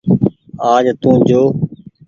آج 0.71 0.85
تو 1.01 1.11
جو۔ 1.27 1.41